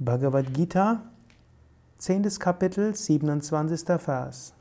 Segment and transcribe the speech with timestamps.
[0.00, 1.02] Bhagavad Gita,
[2.00, 2.24] 10.
[2.40, 3.96] Kapitel, 27.
[4.04, 4.52] Vers.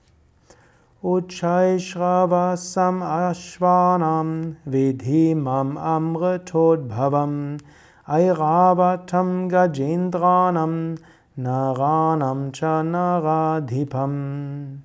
[1.03, 7.59] Uchchaishravasam ashvanam vidhimam amritodbhavam
[8.07, 10.99] airavatam gajendranam
[11.35, 14.83] naranam cha naradhipam.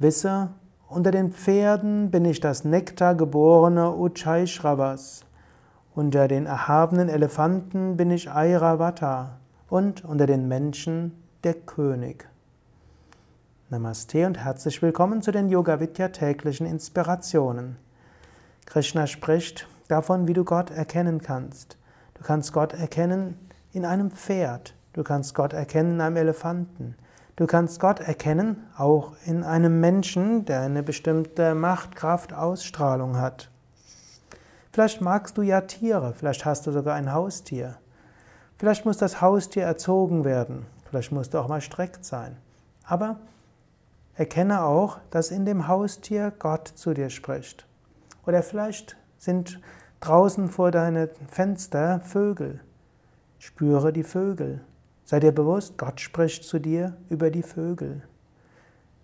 [0.00, 0.48] Wisse,
[0.88, 5.24] unter den Pferden bin ich das nektargeborene Uchchaishravas.
[6.00, 9.32] Unter den erhabenen Elefanten bin ich Airavata
[9.68, 11.12] und unter den Menschen
[11.44, 12.26] der König.
[13.68, 17.76] Namaste und herzlich willkommen zu den Yoga Vidya täglichen Inspirationen.
[18.64, 21.76] Krishna spricht davon, wie du Gott erkennen kannst.
[22.14, 23.36] Du kannst Gott erkennen
[23.74, 26.94] in einem Pferd, du kannst Gott erkennen in einem Elefanten,
[27.36, 33.50] du kannst Gott erkennen auch in einem Menschen, der eine bestimmte Macht, Kraft, Ausstrahlung hat.
[34.72, 37.78] Vielleicht magst du ja Tiere, vielleicht hast du sogar ein Haustier.
[38.56, 42.36] Vielleicht muss das Haustier erzogen werden, vielleicht musst du auch mal streckt sein.
[42.84, 43.16] Aber
[44.14, 47.66] erkenne auch, dass in dem Haustier Gott zu dir spricht.
[48.26, 49.60] Oder vielleicht sind
[50.00, 52.60] draußen vor deinem Fenster Vögel.
[53.38, 54.60] Spüre die Vögel.
[55.04, 58.02] Sei dir bewusst, Gott spricht zu dir über die Vögel.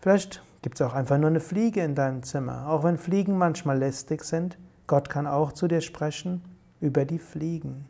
[0.01, 3.79] Vielleicht gibt es auch einfach nur eine Fliege in deinem Zimmer, auch wenn Fliegen manchmal
[3.79, 4.59] lästig sind.
[4.87, 6.43] Gott kann auch zu dir sprechen
[6.81, 7.89] über die Fliegen.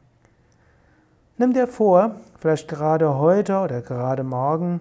[1.39, 4.81] Nimm dir vor, vielleicht gerade heute oder gerade morgen,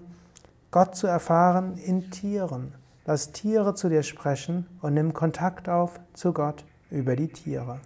[0.71, 2.73] Gott zu erfahren in Tieren.
[3.05, 7.79] Lass Tiere zu dir sprechen und nimm Kontakt auf zu Gott über die Tiere.